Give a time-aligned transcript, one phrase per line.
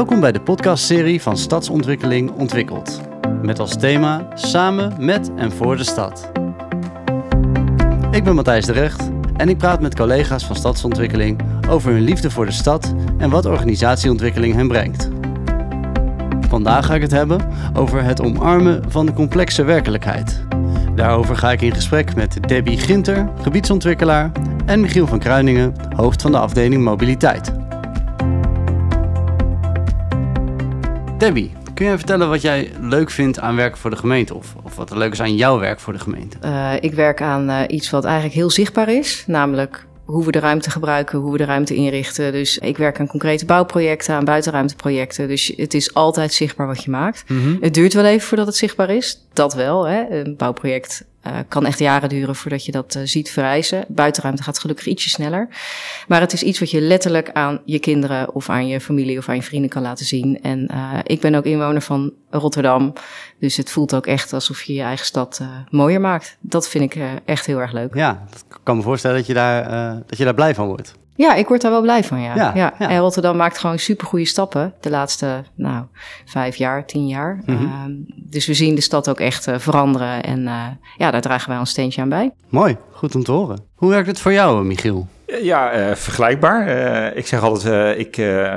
[0.00, 3.00] Welkom bij de podcastserie van Stadsontwikkeling Ontwikkeld.
[3.42, 6.30] Met als thema Samen met en voor de stad.
[8.10, 12.30] Ik ben Matthijs de Recht en ik praat met collega's van Stadsontwikkeling over hun liefde
[12.30, 15.08] voor de stad en wat organisatieontwikkeling hen brengt.
[16.48, 20.44] Vandaag ga ik het hebben over het omarmen van de complexe werkelijkheid.
[20.94, 24.32] Daarover ga ik in gesprek met Debbie Ginter, gebiedsontwikkelaar,
[24.66, 27.59] en Michiel van Kruiningen, hoofd van de afdeling Mobiliteit.
[31.20, 34.34] Debbie, kun jij vertellen wat jij leuk vindt aan werken voor de gemeente?
[34.34, 36.36] Of, of wat er leuk is aan jouw werk voor de gemeente?
[36.44, 40.38] Uh, ik werk aan uh, iets wat eigenlijk heel zichtbaar is, namelijk hoe we de
[40.38, 42.32] ruimte gebruiken, hoe we de ruimte inrichten.
[42.32, 45.28] Dus ik werk aan concrete bouwprojecten, aan buitenruimteprojecten.
[45.28, 47.24] Dus het is altijd zichtbaar wat je maakt.
[47.26, 47.58] Mm -hmm.
[47.60, 49.26] Het duurt wel even voordat het zichtbaar is.
[49.32, 49.88] Dat wel.
[49.88, 50.10] Hè.
[50.10, 53.84] Een bouwproject uh, kan echt jaren duren voordat je dat uh, ziet verrijzen.
[53.88, 55.48] Buitenruimte gaat gelukkig ietsje sneller.
[56.08, 59.28] Maar het is iets wat je letterlijk aan je kinderen of aan je familie of
[59.28, 60.42] aan je vrienden kan laten zien.
[60.42, 62.92] En uh, ik ben ook inwoner van Rotterdam.
[63.38, 66.36] Dus het voelt ook echt alsof je je eigen stad mooier maakt.
[66.40, 67.94] Dat vind ik echt heel erg leuk.
[67.94, 69.64] Ja, ik kan me voorstellen dat je daar,
[70.06, 70.94] dat je daar blij van wordt.
[71.20, 72.34] Ja, ik word daar wel blij van, ja.
[72.34, 72.78] ja, ja.
[72.78, 75.84] En Rotterdam maakt gewoon supergoeie stappen de laatste, nou,
[76.24, 77.40] vijf jaar, tien jaar.
[77.46, 77.66] Mm -hmm.
[77.66, 81.48] uh, dus we zien de stad ook echt uh, veranderen en uh, ja, daar dragen
[81.48, 82.30] wij ons steentje aan bij.
[82.48, 83.64] Mooi, goed om te horen.
[83.74, 85.08] Hoe werkt het voor jou, Michiel?
[85.42, 86.68] Ja, uh, vergelijkbaar.
[86.68, 88.16] Uh, ik zeg altijd, uh, ik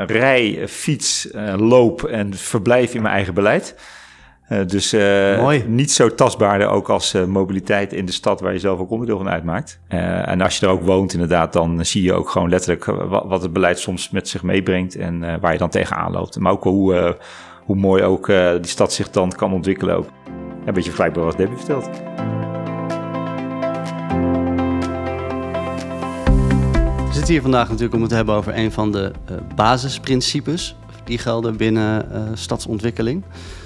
[0.09, 1.27] rij, fiets,
[1.58, 3.75] loop en verblijf in mijn eigen beleid.
[4.49, 8.59] Uh, dus uh, niet zo tastbaarder ook als uh, mobiliteit in de stad waar je
[8.59, 9.80] zelf ook onderdeel van uitmaakt.
[9.88, 13.41] en als je er ook woont inderdaad, dan zie je ook gewoon letterlijk wat, wat
[13.41, 16.39] het beleid soms met zich meebrengt en waar je dan tegenaan loopt.
[16.39, 17.17] Maar ook hoe,
[17.66, 20.08] hoe mooi ook die stad zich dan kan ontwikkelen ook.
[20.66, 21.89] Een beetje vergelijkbaar wat Debbie vertelt.
[27.08, 29.11] We zitten hier vandaag natuurlijk om het te hebben over een van de
[29.55, 33.23] basisprincipes die gelden binnen stadsontwikkeling.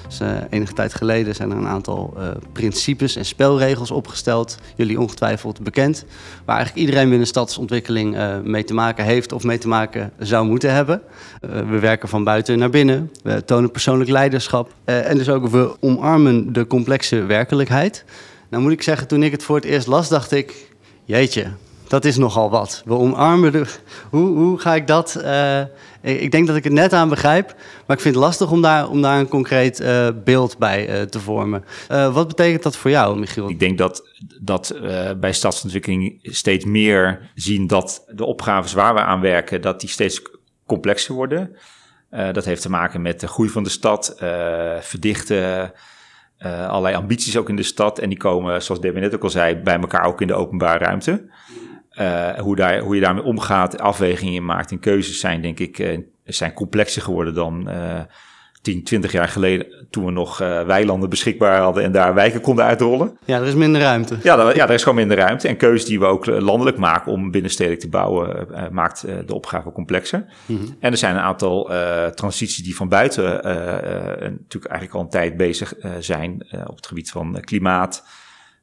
[0.07, 4.57] Dus, uh, enige tijd geleden zijn er een aantal uh, principes en spelregels opgesteld.
[4.75, 6.05] Jullie ongetwijfeld bekend.
[6.45, 10.45] Waar eigenlijk iedereen binnen stadsontwikkeling uh, mee te maken heeft of mee te maken zou
[10.45, 11.01] moeten hebben.
[11.41, 13.11] we werken van buiten naar binnen.
[13.23, 14.73] We tonen persoonlijk leiderschap.
[14.85, 18.05] en dus ook we omarmen de complexe werkelijkheid.
[18.49, 20.75] Nou moet ik zeggen, toen ik het voor het eerst las, dacht ik...
[21.03, 21.47] Jeetje,
[21.87, 22.81] dat is nogal wat.
[22.85, 23.65] We omarmen de.
[24.09, 25.21] Hoe, hoe ga ik dat.
[25.23, 25.61] Uh,
[26.01, 27.55] ik denk dat ik het net aan begrijp.
[27.85, 31.01] Maar ik vind het lastig om daar, om daar een concreet uh, beeld bij uh,
[31.01, 31.63] te vormen.
[31.87, 33.49] wat betekent dat voor jou, Michiel?
[33.49, 34.03] Ik denk dat,
[34.41, 34.79] dat
[35.17, 40.21] bij stadsontwikkeling steeds meer zien dat de opgaves waar we aan werken, dat die steeds
[40.65, 41.55] complexer worden.
[42.09, 44.15] dat heeft te maken met de groei van de stad,
[44.79, 45.73] verdichten.
[46.67, 47.99] Allerlei ambities ook in de stad.
[47.99, 50.85] En die komen, zoals Debbie net ook al zei, bij elkaar ook in de openbare
[50.85, 51.29] ruimte.
[51.99, 55.97] Uh, hoe, daar, hoe je daarmee omgaat, afwegingen maakt en keuzes zijn, denk ik, uh,
[56.23, 57.99] zijn complexer geworden dan uh,
[58.61, 63.17] 10, 20 jaar geleden, toen we nog weilanden beschikbaar hadden en daar wijken konden uitrollen.
[63.25, 64.17] Ja, er is minder ruimte.
[64.23, 65.47] Ja, er, ja, er is gewoon minder ruimte.
[65.47, 70.25] En keuzes die we ook landelijk maken om binnenstedelijk te bouwen, maakt de opgave complexer.
[70.45, 70.75] Mm -hmm.
[70.79, 71.71] En er zijn een aantal
[72.15, 77.39] transities die van buiten natuurlijk eigenlijk al een tijd bezig zijn op het gebied van
[77.41, 78.03] klimaat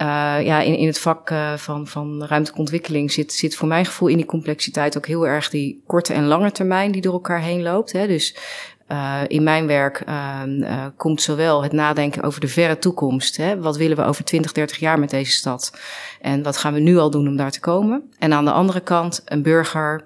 [0.46, 4.18] ja, in, in het vak van, van ruimtelijke ontwikkeling zit, zit voor mijn gevoel in
[4.18, 7.92] die complexiteit ook heel erg die korte en lange termijn die door elkaar heen loopt.
[7.92, 8.08] Hè?
[8.08, 8.36] Dus
[8.92, 13.38] uh, in mijn werk uh, uh, komt zowel het nadenken over de verre toekomst.
[13.38, 13.60] Hè?
[13.60, 15.78] Wat willen we over 20, 30 jaar met deze stad?
[16.22, 18.12] En wat gaan we nu al doen om daar te komen?
[18.20, 20.04] En aan de andere kant een burger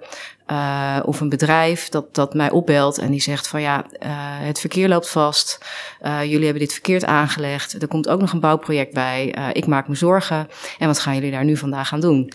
[0.50, 3.84] uh, of een bedrijf dat, dat mij opbelt en die zegt van ja,
[4.40, 5.58] het verkeer loopt vast,
[6.02, 9.94] jullie hebben dit verkeerd aangelegd, er komt ook nog een bouwproject bij, ik maak me
[9.94, 10.48] zorgen
[10.78, 12.32] en wat gaan jullie daar nu vandaag gaan doen?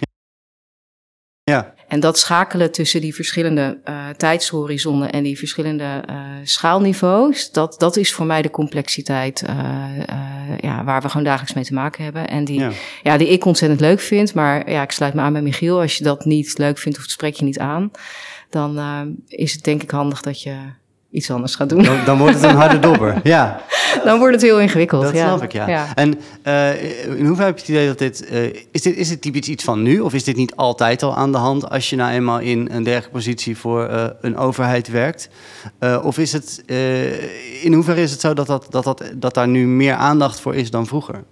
[1.44, 1.74] Ja.
[1.88, 7.98] En dat schakelen tussen die verschillende uh, tijdshorizonnen en die verschillende uh, schaalniveaus, dat, dat
[7.98, 9.56] is voor mij de complexiteit uh,
[10.60, 12.28] ja, waar we gewoon dagelijks mee te maken hebben.
[12.28, 12.72] En die, ja.
[13.04, 13.18] ja.
[13.18, 14.34] die ik ontzettend leuk vind.
[14.34, 15.82] Maar ja, ik sluit me aan bij Michiel.
[15.82, 17.92] Als je dat niet leuk vindt of het spreek je niet aan,
[18.50, 18.80] dan
[19.28, 20.56] is het denk ik handig dat je
[21.12, 21.84] iets anders gaat doen.
[21.84, 23.62] Dan, dan wordt het een harde dobber, ja.
[24.06, 25.28] Dan wordt het heel ingewikkeld, Dat ja.
[25.28, 25.68] snap ik, ja.
[25.68, 25.96] ja.
[25.96, 26.84] En uh,
[27.20, 28.28] in hoeverre heb je het idee dat dit...
[28.32, 28.96] Uh, is, dit...
[28.96, 30.00] is dit typisch iets van nu?
[30.00, 31.70] Of is dit niet altijd al aan de hand...
[31.70, 35.30] als je nou eenmaal in een dergelijke positie voor uh, een overheid werkt?
[36.04, 36.64] of is het...
[37.62, 40.56] in hoeverre is het zo dat, dat, dat, dat, dat daar nu meer aandacht voor
[40.56, 41.24] is dan vroeger?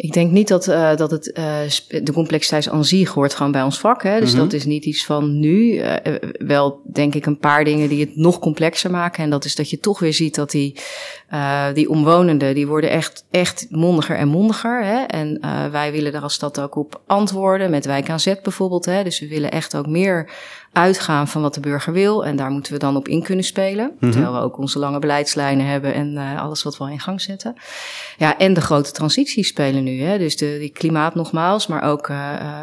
[0.00, 3.62] Ik denk niet dat, uh, dat het, uh, de complexiteit aan zich hoort gewoon bij
[3.62, 4.02] ons vak.
[4.02, 4.20] Hè?
[4.20, 4.44] Dus mm -hmm.
[4.44, 5.72] dat is niet iets van nu.
[5.72, 5.94] Uh,
[6.38, 9.24] wel denk ik een paar dingen die het nog complexer maken.
[9.24, 10.76] En dat is dat je toch weer ziet dat die,
[11.74, 14.84] die omwonenden, die worden echt, echt mondiger en mondiger.
[14.84, 15.02] Hè?
[15.02, 15.40] En
[15.70, 17.70] wij willen daar als stad ook op antwoorden.
[17.70, 18.84] Met Wijk aan Zet bijvoorbeeld.
[18.84, 19.04] Hè?
[19.04, 20.30] Dus we willen echt ook meer
[20.72, 22.24] uitgaan van wat de burger wil.
[22.24, 23.84] En daar moeten we dan op in kunnen spelen.
[23.84, 24.10] Mm -hmm.
[24.10, 27.54] Terwijl we ook onze lange beleidslijnen hebben en alles wat we al in gang zetten.
[28.18, 29.87] Ja, en de grote transities spelen nu.
[29.96, 30.18] Hè?
[30.18, 32.16] Dus de, die klimaat nogmaals, maar ook uh,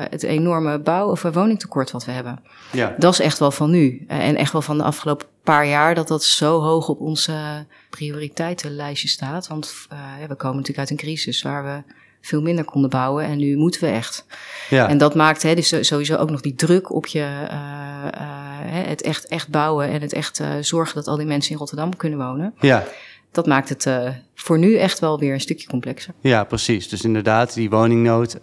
[0.10, 2.40] het enorme bouw- of woningtekort wat we hebben.
[2.72, 2.96] Ja.
[2.98, 4.06] Dat is echt wel van nu.
[4.08, 9.08] En echt wel van de afgelopen paar jaar dat dat zo hoog op onze prioriteitenlijstje
[9.08, 9.48] staat.
[9.48, 9.74] Want
[10.28, 13.26] we komen natuurlijk uit een crisis waar we veel minder konden bouwen.
[13.26, 14.26] En nu moeten we echt.
[14.70, 14.90] Ja.
[14.90, 17.28] En dat maakt hè, dus sowieso ook nog die druk op je,
[18.66, 22.20] het echt, echt bouwen en het echt zorgen dat al die mensen in Rotterdam kunnen
[22.20, 22.54] wonen.
[22.60, 22.84] Ja.
[23.36, 23.90] Dat maakt het
[24.36, 26.14] voor nu echt wel weer een stukje complexer.
[26.20, 26.90] Ja, precies.
[26.90, 28.38] Dus inderdaad, die woningnood,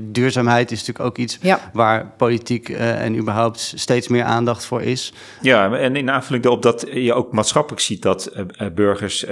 [0.00, 1.70] duurzaamheid is natuurlijk ook iets ja.
[1.72, 5.12] waar politiek en überhaupt steeds meer aandacht voor is.
[5.40, 8.32] Ja, en in aanvulling daarop dat je ook maatschappelijk ziet dat
[8.74, 9.24] burgers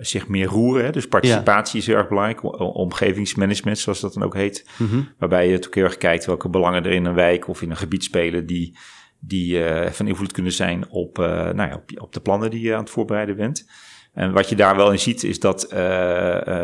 [0.00, 0.84] zich meer roeren.
[0.84, 0.90] Hè?
[0.90, 1.80] Dus participatie ja.
[1.80, 2.60] is heel erg belangrijk.
[2.74, 4.64] Omgevingsmanagement, zoals dat dan ook heet.
[4.76, 5.08] Mm -hmm.
[5.18, 7.76] Waarbij je natuurlijk heel erg kijkt welke belangen er in een wijk of in een
[7.76, 8.76] gebied spelen die,
[9.18, 12.60] die uh, van invloed kunnen zijn op, uh, nou ja, op, op, de plannen die
[12.60, 13.66] je aan het voorbereiden bent.
[14.14, 15.78] En wat je daar wel in ziet is dat uh,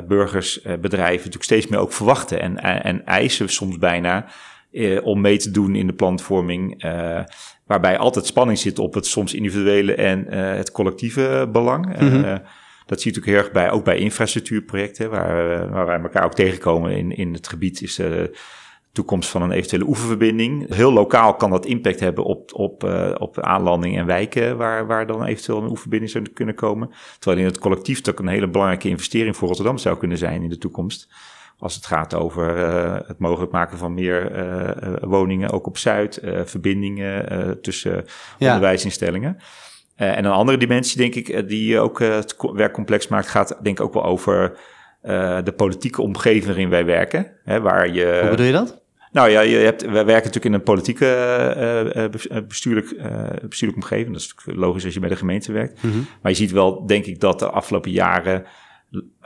[0.09, 4.27] burgers, bedrijven natuurlijk steeds meer ook verwachten en, en eisen soms bijna
[5.03, 6.83] om mee te doen in de planvorming.
[7.67, 12.01] waarbij altijd spanning zit op het soms individuele en het collectieve belang.
[12.01, 12.43] Mm -hmm.
[12.87, 16.35] Dat zie je natuurlijk heel erg bij, ook bij infrastructuurprojecten, waar, waar wij elkaar ook
[16.35, 18.01] tegenkomen in, in het gebied, is
[18.97, 20.75] toekomst van een eventuele oeververbinding.
[20.75, 25.07] Heel lokaal kan dat impact hebben op, op, uh, op aanlandingen en wijken waar, waar
[25.07, 26.91] dan eventueel een oeververbinding zou kunnen komen.
[27.19, 30.49] Terwijl in het collectief dat een hele belangrijke investering voor Rotterdam zou kunnen zijn in
[30.49, 31.09] de toekomst.
[31.59, 36.21] Als het gaat over uh, het mogelijk maken van meer uh, woningen, ook op Zuid,
[36.45, 38.05] verbindingen tussen
[38.39, 38.47] Ja.
[38.47, 39.37] onderwijsinstellingen.
[39.97, 43.85] En een andere dimensie, denk ik, die ook het werk complex maakt, gaat denk ik
[43.85, 44.59] ook wel over
[45.45, 47.33] de politieke omgeving waarin wij werken.
[47.45, 48.85] Hè, waar je, Hoe bedoel je dat?
[49.17, 52.97] Nou ja, je hebt, wij werken natuurlijk in een politieke bestuurlijk,
[53.49, 54.13] bestuurlijk omgeving.
[54.13, 55.83] Dat is logisch als je bij de gemeente werkt.
[55.83, 56.07] Mm -hmm.
[56.23, 58.47] Maar je ziet wel, denk ik, dat de afgelopen jaren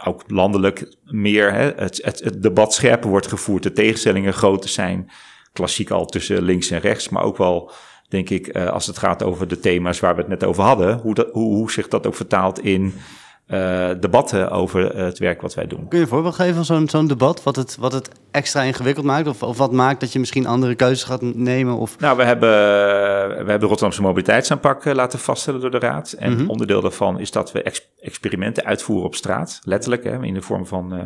[0.04, 3.62] ook landelijk meer hè, het, het, het debat scherper wordt gevoerd.
[3.62, 5.10] De tegenstellingen groter zijn.
[5.52, 7.72] Klassiek al tussen links en rechts, maar ook wel
[8.08, 10.98] denk ik, uh, als het gaat over de thema's waar we het net over hadden,
[10.98, 12.94] hoe, dat, hoe, hoe zich dat ook vertaalt in
[13.52, 15.88] uh, debatten over het werk wat wij doen.
[15.88, 19.06] Kun je een voorbeeld geven van zo'n zo'n debat, wat het, wat het extra ingewikkeld
[19.06, 19.26] maakt?
[19.26, 21.76] Of, of wat maakt dat je misschien andere keuzes gaat nemen?
[21.76, 21.98] Of...
[21.98, 22.50] Nou, we hebben,
[23.28, 26.12] we hebben de Rotterdamse mobiliteitsaanpak laten vaststellen door de Raad.
[26.12, 26.38] En Mhm.
[26.38, 26.50] mm -hmm.
[26.50, 30.66] onderdeel daarvan is dat we ex experimenten uitvoeren op straat, letterlijk, hè, in de vorm
[30.66, 31.04] van uh,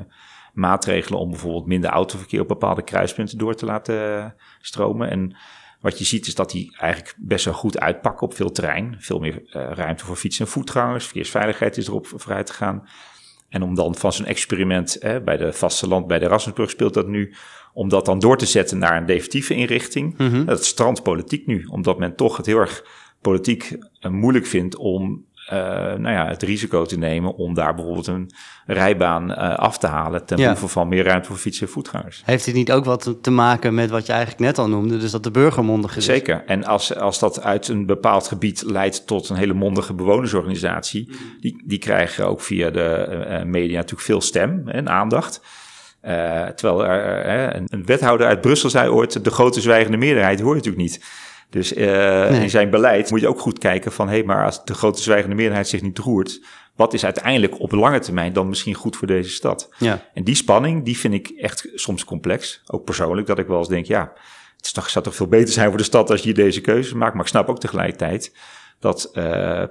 [0.53, 5.11] maatregelen om bijvoorbeeld minder autoverkeer op bepaalde kruispunten door te laten stromen.
[5.11, 5.37] En
[5.85, 8.97] wat je ziet is dat die eigenlijk best wel goed uitpakken op veel terrein.
[8.99, 11.05] Veel meer uh, ruimte voor fietsen en voetgangers.
[11.05, 12.89] Verkeersveiligheid is erop vooruit te gaan.
[13.49, 17.09] En om dan van zo'n experiment eh, bij de vasteland, bij de Erasmusbrug speelt dat
[17.09, 17.35] nu...
[17.73, 20.19] om dat dan door te zetten naar een definitieve inrichting.
[20.19, 20.45] Mm -hmm.
[20.45, 21.65] Dat strandt politiek nu.
[21.65, 22.85] Omdat men toch het heel erg
[23.21, 25.59] politiek uh, moeilijk vindt om uh,
[25.95, 28.31] nou ja, het risico te nemen om daar bijvoorbeeld een
[28.67, 30.69] rijbaan uh, af te halen ten behoeve ja.
[30.69, 32.23] van meer ruimte voor fietsen en voetgangers.
[32.25, 35.11] Heeft dit niet ook wat te maken met wat je eigenlijk net al noemde, dus
[35.11, 36.05] dat de burger mondig is?
[36.05, 36.43] Zeker.
[36.47, 41.11] En als, als dat uit een bepaald gebied leidt tot een hele mondige bewonersorganisatie,
[41.41, 45.41] die, die krijgen ook via de uh, media natuurlijk veel stem en aandacht.
[46.55, 50.57] Terwijl er, een, een wethouder uit Brussel zei ooit, de grote zwijgende meerderheid hoor je
[50.57, 51.05] natuurlijk niet.
[51.55, 52.43] Dus nee.
[52.43, 54.09] in zijn beleid moet je ook goed kijken van...
[54.09, 56.41] hé, hey, maar als de grote zwijgende meerderheid zich niet roert...
[56.77, 59.75] wat is uiteindelijk op lange termijn dan misschien goed voor deze stad?
[59.79, 60.03] Ja.
[60.15, 62.63] En die spanning, die vind ik echt soms complex.
[62.67, 64.13] Ook persoonlijk, dat ik wel eens denk, ja...
[64.57, 67.15] het zou toch veel beter zijn voor de stad als je deze keuzes maakt.
[67.15, 68.37] Maar ik snap ook tegelijkertijd
[68.79, 69.11] dat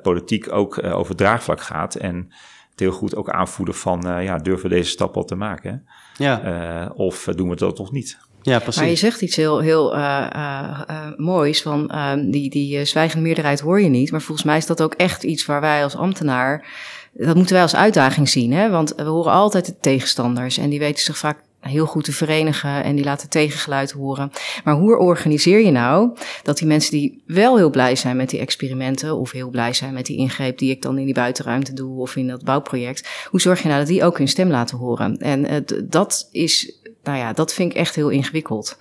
[0.01, 1.95] politiek ook over draagvlak gaat.
[1.95, 2.31] En
[2.71, 5.87] het heel goed ook aanvoelen van, ja, durven we deze stap al te maken?
[6.17, 6.91] Ja.
[6.95, 8.17] of doen we dat toch niet?
[8.43, 8.81] Ja, precies.
[8.81, 13.59] Maar je zegt iets heel, heel uh, uh, moois van ehm, die, die zwijgende meerderheid
[13.59, 14.11] hoor je niet.
[14.11, 16.65] Maar volgens mij is dat ook echt iets waar wij als ambtenaar,
[17.13, 18.53] dat moeten wij als uitdaging zien.
[18.53, 18.69] Hè?
[18.69, 22.83] Want we horen altijd de tegenstanders en die weten zich vaak heel goed te verenigen
[22.83, 24.31] en die laten tegengeluid horen.
[24.63, 28.39] Maar hoe organiseer je nou dat die mensen die wel heel blij zijn met die
[28.39, 31.99] experimenten of heel blij zijn met die ingreep die ik dan in die buitenruimte doe
[31.99, 35.17] of in dat bouwproject, hoe zorg je nou dat die ook hun stem laten horen?
[35.17, 38.77] En uh, dat is nou ja, dat vind ik echt heel ingewikkeld.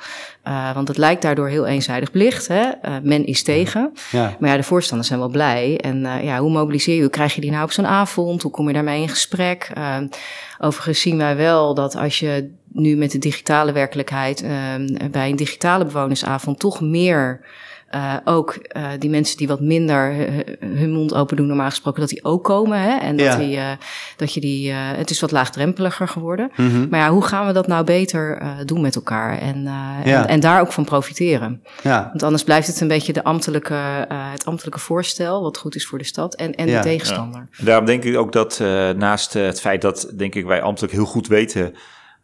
[0.49, 2.49] Uh, want het lijkt daardoor heel eenzijdig belicht.
[2.49, 2.63] Hè?
[2.63, 3.93] Uh, men is tegen.
[4.11, 4.37] Ja.
[4.41, 5.81] Maar ja, de voorstanders zijn wel blij.
[5.81, 7.01] En uh, ja, hoe mobiliseer je?
[7.01, 8.43] Hoe krijg je die nou op zo'n avond?
[8.43, 9.71] Hoe kom je daarmee in gesprek?
[10.59, 14.45] overigens zien wij wel dat als je nu met de digitale werkelijkheid
[15.11, 17.41] bij een digitale bewonersavond toch meer
[17.95, 20.15] uh, ook uh, die mensen die wat minder
[20.61, 22.81] hun mond open doen, normaal gesproken, dat die ook komen.
[22.81, 22.97] Hè?
[22.97, 23.71] En dat, die, uh,
[24.17, 24.73] dat je die.
[24.73, 26.51] het is wat laagdrempeliger geworden.
[26.57, 26.87] Mm -hmm.
[26.91, 29.39] Maar ja, hoe gaan we dat nou beter doen met elkaar?
[29.39, 30.03] En, ja.
[30.05, 31.63] en, en, daar ook van profiteren.
[31.83, 32.09] Ja.
[32.09, 35.99] Want anders blijft het een beetje de ambtelijke, het ambtelijke voorstel, wat goed is voor
[35.99, 37.49] de stad, en, en de tegenstander.
[37.59, 38.59] Daarom denk ik ook dat
[38.97, 41.75] naast het feit dat, denk ik, wij ambtelijk heel goed weten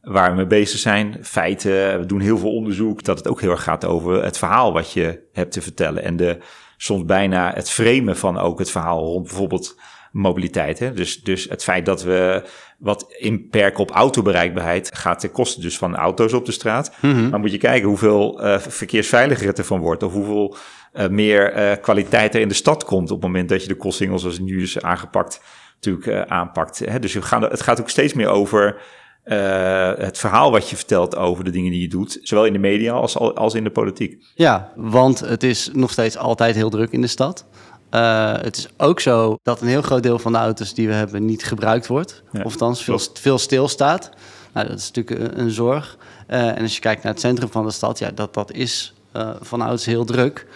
[0.08, 1.16] waar we mee bezig zijn.
[1.22, 3.04] Feiten, we doen heel veel onderzoek.
[3.04, 6.04] Dat het ook heel erg gaat over het verhaal wat je hebt te vertellen.
[6.04, 6.38] En de,
[6.76, 9.76] soms bijna het framen van ook het verhaal rond bijvoorbeeld
[10.12, 10.78] mobiliteit.
[10.78, 10.92] Hè?
[10.92, 12.48] Dus, dus het feit dat we
[12.78, 16.92] wat inperken op autobereikbaarheid gaat ten koste dus van auto's op de straat.
[17.00, 20.02] Mm Maar moet je kijken hoeveel uh, verkeersveiliger het ervan wordt.
[20.02, 20.56] Of hoeveel
[20.94, 23.76] uh, meer uh, kwaliteit er in de stad komt op het moment dat je de
[23.76, 25.40] kostsingels zoals nu is aangepakt
[25.80, 26.78] natuurlijk aanpakt.
[26.78, 26.98] Hè?
[26.98, 28.80] Dus we gaan, het gaat ook steeds meer over
[29.28, 32.58] uh, het verhaal wat je vertelt over de dingen die je doet, zowel in de
[32.58, 34.24] media als, als in de politiek.
[34.34, 37.44] Ja, want het is nog steeds altijd heel druk in de stad.
[37.90, 40.94] Uh, het is ook zo dat een heel groot deel van de auto's die we
[40.94, 42.22] hebben niet gebruikt wordt.
[42.32, 44.10] Ja, of althans veel, veel stilstaat.
[44.52, 45.96] Nou, dat is natuurlijk een, een zorg.
[46.28, 48.94] Uh, en als je kijkt naar het centrum van de stad, ja, dat, dat is
[49.40, 50.46] van ouds heel druk.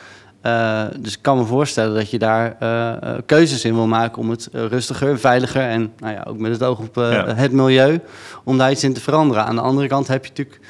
[0.46, 4.30] Uh, dus ik kan me voorstellen dat je daar uh, keuzes in wil maken om
[4.30, 7.34] het rustiger, veiliger en nou ja, ook met het oog op ja.
[7.34, 8.00] het milieu,
[8.44, 9.44] om daar iets in te veranderen.
[9.44, 10.60] Aan de andere kant heb je natuurlijk,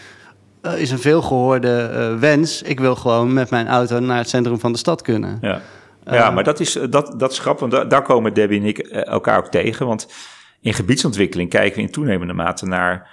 [0.81, 4.79] is een veelgehoorde wens, ik wil gewoon met mijn auto naar het centrum van de
[4.79, 5.39] stad kunnen.
[5.41, 5.61] Ja,
[6.05, 9.39] ja maar dat is, dat, dat is grappig, want daar komen Debbie en ik elkaar
[9.39, 9.87] ook tegen.
[9.87, 10.09] Want
[10.61, 13.09] in gebiedsontwikkeling kijken we in toenemende mate naar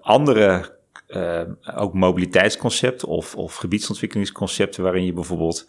[0.00, 0.73] andere
[1.16, 1.40] uh,
[1.76, 5.68] ook mobiliteitsconcepten of, of gebiedsontwikkelingsconcepten waarin je bijvoorbeeld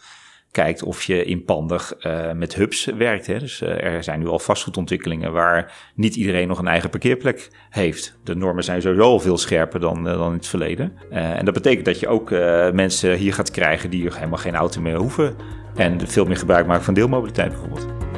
[0.51, 3.27] kijkt of je inpandig uh, met hubs werkt.
[3.27, 3.39] Hè.
[3.39, 8.17] Dus uh, er zijn nu al vastgoedontwikkelingen waar niet iedereen nog een eigen parkeerplek heeft.
[8.23, 10.93] De normen zijn sowieso al veel scherper dan, dan in het verleden.
[11.09, 12.29] en dat betekent dat je ook
[12.73, 15.35] mensen hier gaat krijgen die helemaal geen auto meer hoeven.
[15.75, 18.14] En veel meer gebruik maken van deelmobiliteit bijvoorbeeld.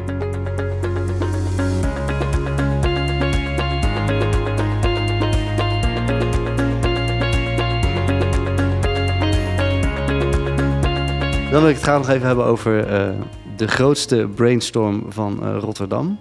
[11.57, 13.09] Dan wil ik het graag nog even hebben over uh,
[13.55, 16.19] de grootste brainstorm van uh, Rotterdam.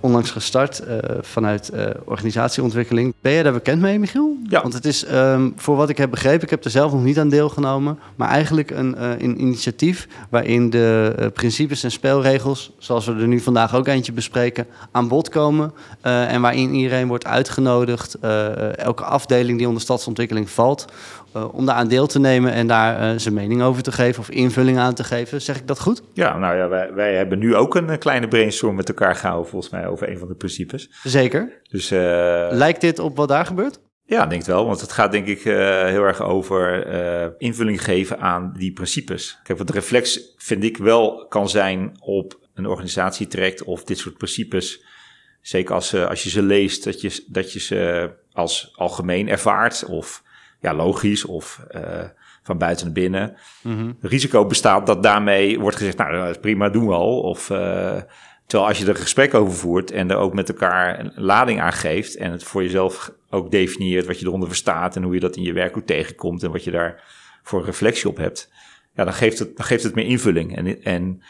[0.00, 1.72] Onlangs gestart uh, vanuit
[2.04, 3.14] organisatieontwikkeling.
[3.20, 4.36] Ben jij daar bekend mee, Michiel?
[4.48, 4.62] Ja.
[4.62, 7.18] Want het is, um, voor wat ik heb begrepen, ik heb er zelf nog niet
[7.18, 13.26] aan deelgenomen, maar eigenlijk een, een initiatief waarin de principes en spelregels, zoals we er
[13.26, 15.72] nu vandaag ook eentje bespreken, aan bod komen.
[16.00, 18.18] en waarin iedereen wordt uitgenodigd,
[18.76, 20.84] elke afdeling die onder stadsontwikkeling valt,
[21.34, 24.30] om daar aan deel te nemen en daar uh, zijn mening over te geven of
[24.30, 25.42] invulling aan te geven.
[25.42, 26.02] Zeg ik dat goed?
[26.12, 29.72] Ja, nou ja, wij, wij hebben nu ook een kleine brainstorm met elkaar gehouden, volgens
[29.72, 30.90] mij, over een van de principes.
[31.02, 31.60] Zeker.
[31.70, 31.90] Dus,
[32.50, 33.80] Lijkt dit op wat daar gebeurt?
[34.06, 34.66] Ja, denk het wel.
[34.66, 36.86] Want het gaat denk ik heel erg over
[37.38, 39.38] invulling geven aan die principes.
[39.42, 43.98] Kijk, wat de reflex vind ik wel kan zijn op een organisatie trekt of dit
[43.98, 44.84] soort principes.
[45.40, 50.22] Zeker als, als je ze leest, dat je, dat je ze als algemeen ervaart of
[50.64, 51.82] ja, logisch of uh,
[52.42, 53.36] van buiten naar binnen.
[53.62, 53.96] Mm -hmm.
[54.00, 57.20] Risico bestaat dat daarmee wordt gezegd, nou, dat is prima, doen we al.
[57.20, 57.56] Of, uh,
[58.46, 61.72] terwijl als je er gesprek over voert en er ook met elkaar een lading aan
[61.72, 65.36] geeft en het voor jezelf ook definieert wat je eronder verstaat en hoe je dat
[65.36, 67.02] in je werk ook tegenkomt en wat je daar
[67.42, 68.50] voor reflectie op hebt,
[68.94, 70.56] ja, dan geeft het, dan geeft het meer invulling.
[70.56, 71.22] En, en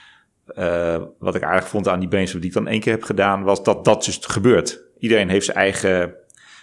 [0.58, 3.42] uh, wat ik aardig vond aan die brainstorm die ik dan één keer heb gedaan,
[3.42, 4.82] was dat dat dus gebeurt.
[4.98, 6.14] Iedereen heeft zijn eigen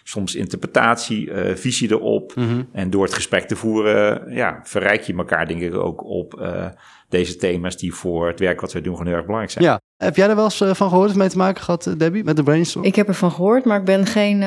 [0.04, 2.36] soms interpretatie, uh, visie erop.
[2.36, 6.40] Mm En door het gesprek te voeren, ja, verrijk je elkaar denk ik ook op
[6.40, 6.66] uh,
[7.10, 9.66] deze thema's die voor het werk wat wij doen gewoon heel erg belangrijk zijn.
[9.66, 12.36] Ja, Heb jij er wel eens van gehoord of mee te maken gehad, Debbie, met
[12.36, 12.86] de brainstorm?
[12.86, 14.44] Ik heb ervan gehoord, maar ik ben geen,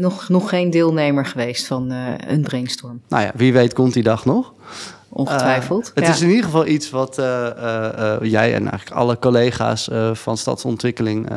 [0.00, 1.90] nog, nog geen deelnemer geweest van
[2.26, 3.02] een brainstorm.
[3.08, 4.54] Nou ja, wie weet komt die dag nog.
[5.08, 5.90] Ongetwijfeld.
[5.94, 7.14] het is in ieder geval iets wat
[8.22, 11.28] jij en eigenlijk alle collega's van stadsontwikkeling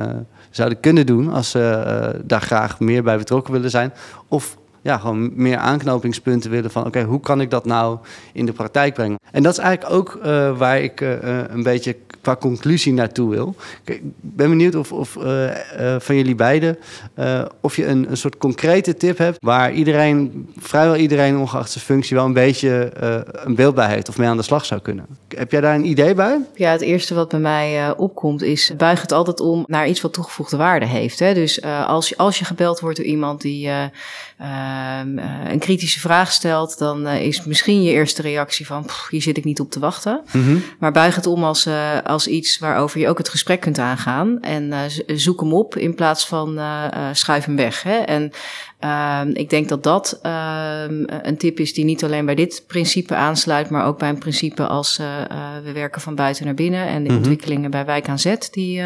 [0.55, 3.93] zouden kunnen doen als ze daar graag meer bij betrokken willen zijn.
[4.27, 7.97] Of ja, gewoon meer aanknopingspunten willen van oké, hoe kan ik dat nou
[8.33, 9.19] in de praktijk brengen?
[9.31, 13.55] En dat is eigenlijk ook uh, waar ik uh, een beetje qua conclusie naartoe wil.
[13.83, 15.49] Ik ben benieuwd of, of uh,
[15.99, 16.77] van jullie beiden
[17.61, 22.15] of je een, een soort concrete tip hebt waar iedereen, vrijwel iedereen ongeacht zijn functie,
[22.15, 22.91] wel een beetje
[23.43, 25.05] een beeld bij heeft of mee aan de slag zou kunnen.
[25.27, 26.39] Heb jij daar een idee bij?
[26.55, 30.13] Ja, het eerste wat bij mij opkomt is buig het altijd om naar iets wat
[30.13, 31.19] toegevoegde waarde heeft.
[31.19, 31.33] Hè?
[31.33, 33.69] Dus als, je, als je gebeld wordt door iemand die
[34.37, 39.37] Ehm, eh, een kritische vraag stelt, dan is misschien je eerste reactie van hier zit
[39.37, 40.21] ik niet op te wachten.
[40.31, 43.79] Mm Maar buig het om als, uh, als iets waarover je ook het gesprek kunt
[43.79, 44.41] aangaan.
[44.41, 44.73] En
[45.05, 46.59] zoek hem op in plaats van
[47.13, 47.83] schuif hem weg.
[47.83, 47.97] Hè?
[47.97, 48.31] En
[48.79, 53.15] Um, ik denk dat dat um, een tip is die niet alleen bij dit principe
[53.15, 54.97] aansluit, maar ook bij een principe als
[55.63, 58.83] we werken van buiten naar binnen en de mm ontwikkelingen bij Wijk aan Zet, die,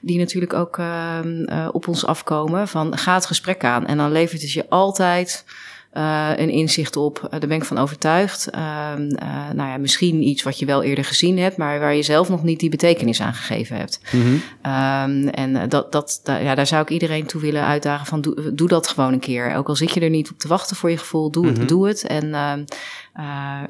[0.00, 2.68] die natuurlijk ook uh, op ons afkomen.
[2.68, 5.44] Van ga het gesprek aan en dan levert het je altijd
[5.94, 7.20] uh, een inzicht op.
[7.24, 8.48] Uh, daar ben ik van overtuigd.
[8.54, 8.60] Uh,
[9.52, 12.42] nou ja, misschien iets wat je wel eerder gezien hebt, maar waar je zelf nog
[12.42, 14.00] niet die betekenis aan gegeven hebt.
[14.10, 14.22] Mm
[14.62, 15.28] -hmm.
[15.28, 18.88] en dat, dat, ja, daar zou ik iedereen toe willen uitdagen van doe, doe, dat
[18.88, 19.54] gewoon een keer.
[19.54, 21.66] Ook al zit je er niet op te wachten voor je gevoel, doe, mm -hmm.
[21.66, 22.26] doe het en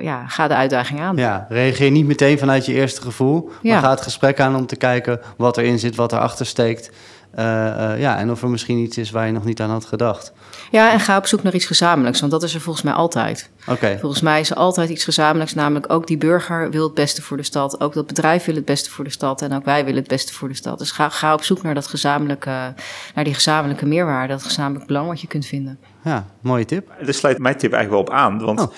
[0.03, 1.17] ja, ga de uitdaging aan.
[1.17, 3.81] Ja, reageer niet meteen vanuit je eerste gevoel, maar ja.
[3.81, 6.91] ga het gesprek aan om te kijken wat erin zit, wat erachter steekt.
[7.37, 10.33] Ja, en of er misschien iets is waar je nog niet aan had gedacht.
[10.71, 13.51] Ja, en ga op zoek naar iets gezamenlijks, want dat is er volgens mij altijd.
[13.67, 13.99] Okay.
[13.99, 17.37] Volgens mij is er altijd iets gezamenlijks, namelijk ook die burger wil het beste voor
[17.37, 19.99] de stad, ook dat bedrijf wil het beste voor de stad en ook wij willen
[19.99, 20.79] het beste voor de stad.
[20.79, 22.75] Dus ga, ga op zoek naar dat gezamenlijke,
[23.15, 25.79] naar die gezamenlijke meerwaarde, dat gezamenlijk belang wat je kunt vinden.
[26.05, 26.93] Ja, mooie tip.
[27.05, 28.73] Daar sluit mijn tip eigenlijk wel op aan, want oh.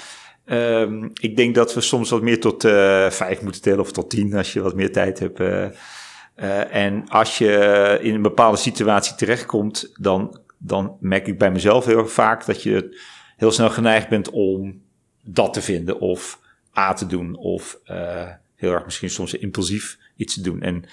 [0.44, 4.10] um, ik denk dat we soms wat meer tot uh, vijf moeten tellen of tot
[4.10, 5.40] tien als je wat meer tijd hebt.
[5.40, 5.66] Uh,
[6.42, 11.84] uh, en als je in een bepaalde situatie terechtkomt, dan dan merk ik bij mezelf
[11.84, 13.00] heel vaak dat je
[13.36, 14.82] heel snel geneigd bent om
[15.24, 16.40] dat te vinden of
[16.78, 20.62] A te doen of uh, heel erg misschien soms impulsief iets te doen.
[20.62, 20.84] En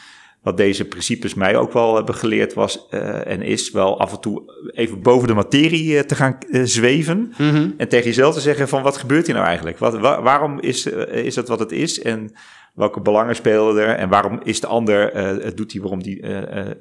[0.42, 4.20] wat deze principes mij ook wel hebben geleerd was uh, en is wel af en
[4.20, 7.74] toe even boven de materie te gaan zweven mm -hmm.
[7.78, 9.78] en tegen jezelf te zeggen van wat gebeurt hier nou eigenlijk?
[9.78, 12.32] Wat, wa waarom is, is dat wat het is en
[12.80, 16.22] welke belangen spelen er en waarom is de ander, doet hij waarom die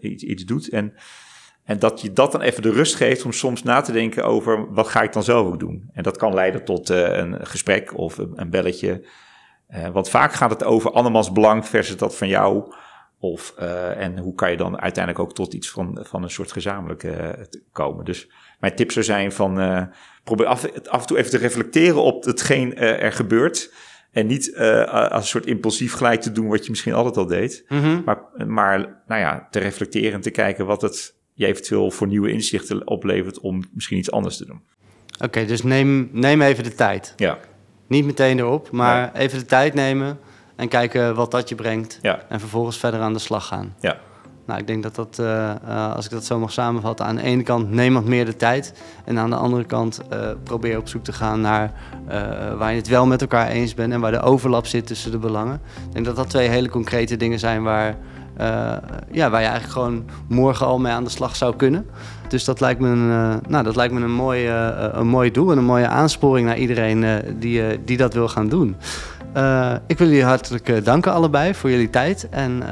[0.01, 0.69] iets, iets doet?
[0.69, 0.95] En
[1.69, 4.73] en dat je dat dan even de rust geeft om soms na te denken over
[4.73, 5.91] wat ga ik dan zelf ook doen.
[5.93, 9.05] En dat kan leiden tot een gesprek of een, belletje.
[9.93, 12.75] Want vaak gaat het over andermans belang versus dat van jou.
[13.19, 13.55] Of,
[13.97, 18.05] en hoe kan je dan uiteindelijk ook tot iets van, van een soort gezamenlijke komen.
[18.05, 18.31] Dus
[18.61, 19.55] mijn tip zou zijn van
[20.25, 23.75] probeer af, af en toe even te reflecteren op hetgeen er gebeurt.
[24.11, 24.57] En niet
[24.89, 27.65] als een soort impulsief gelijk te doen wat je misschien altijd al deed.
[27.69, 28.03] Mm -hmm.
[28.05, 32.31] maar, maar nou ja, te reflecteren en te kijken wat het je eventueel voor nieuwe
[32.31, 34.63] inzichten oplevert om misschien iets anders te doen.
[35.25, 37.13] Oké, dus neem, neem even de tijd.
[37.17, 37.39] Ja.
[37.87, 40.19] Niet meteen erop, maar even de tijd nemen
[40.57, 41.99] en kijken wat dat je brengt.
[42.03, 42.25] Ja.
[42.29, 43.75] En vervolgens verder aan de slag gaan.
[43.81, 44.01] Ja.
[44.49, 47.23] Nou, ik denk dat dat, uh, uh, als ik dat zo mag samenvatten, aan de
[47.23, 48.73] ene kant neem wat meer de tijd.
[49.05, 51.73] En aan de andere kant uh, probeer op zoek te gaan naar
[52.59, 55.19] waar je het wel met elkaar eens bent en waar de overlap zit tussen de
[55.19, 55.61] belangen.
[55.87, 57.97] Ik denk dat dat twee hele concrete dingen zijn waar,
[59.11, 61.87] ja, waar je eigenlijk gewoon morgen al mee aan de slag zou kunnen.
[62.29, 64.49] Dus dat lijkt me een, nou, dat lijkt me een, mooi,
[64.93, 68.77] een mooi doel en een mooie aansporing naar iedereen die, die dat wil gaan doen.
[69.87, 72.63] Ik wil jullie hartelijk danken allebei voor jullie tijd en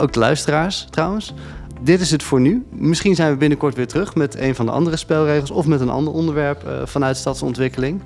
[0.00, 1.34] ook de luisteraars trouwens.
[1.80, 2.66] Dit is het voor nu.
[2.70, 5.90] Misschien zijn we binnenkort weer terug met een van de andere spelregels of met een
[5.90, 8.02] ander onderwerp vanuit stadsontwikkeling.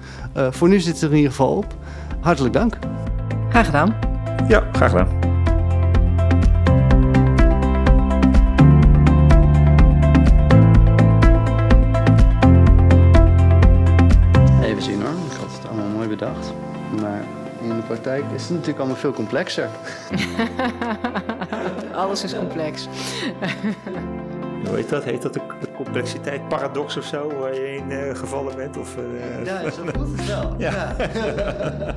[0.50, 1.74] voor nu zit het er in ieder geval op.
[2.20, 2.78] Hartelijk dank.
[3.48, 3.96] Graag gedaan.
[4.48, 5.08] Ja, graag gedaan.
[18.34, 19.68] Is het natuurlijk allemaal veel complexer.
[21.92, 22.88] Alles is complex.
[24.66, 25.04] Hoe heet dat?
[25.04, 25.40] Heet dat de,
[25.76, 28.76] complexiteit paradox of zo, waar je in uh, gevallen bent?
[28.76, 29.44] Of, uh...
[29.44, 30.54] Ja, zo voelt het wel.
[30.58, 30.96] ja.
[30.98, 31.96] ja.